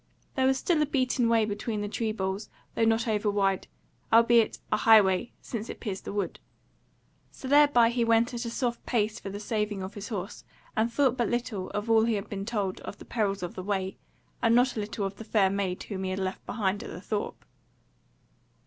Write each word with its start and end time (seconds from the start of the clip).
There 0.33 0.47
was 0.47 0.57
still 0.57 0.81
a 0.81 0.87
beaten 0.87 1.29
way 1.29 1.45
between 1.45 1.81
the 1.81 1.87
tree 1.87 2.11
boles, 2.11 2.49
though 2.73 2.85
not 2.85 3.05
overwide, 3.07 3.67
albeit, 4.11 4.57
a 4.71 4.77
highway, 4.77 5.31
since 5.41 5.69
it 5.69 5.79
pierced 5.79 6.05
the 6.05 6.11
wood. 6.11 6.39
So 7.29 7.47
thereby 7.47 7.91
he 7.91 8.03
went 8.03 8.33
at 8.33 8.43
a 8.43 8.49
soft 8.49 8.83
pace 8.87 9.19
for 9.19 9.29
the 9.29 9.39
saving 9.39 9.83
of 9.83 9.93
his 9.93 10.07
horse, 10.09 10.43
and 10.75 10.91
thought 10.91 11.17
but 11.17 11.29
little 11.29 11.69
of 11.69 11.87
all 11.87 12.05
he 12.05 12.15
had 12.15 12.29
been 12.31 12.45
told 12.47 12.79
of 12.79 12.97
the 12.97 13.05
perils 13.05 13.43
of 13.43 13.53
the 13.53 13.61
way, 13.61 13.99
and 14.41 14.55
not 14.55 14.75
a 14.75 14.79
little 14.79 15.05
of 15.05 15.17
the 15.17 15.23
fair 15.23 15.51
maid 15.51 15.83
whom 15.83 16.03
he 16.05 16.09
had 16.09 16.17
left 16.17 16.43
behind 16.47 16.81
at 16.81 16.89
the 16.89 16.99
Thorp. 16.99 17.45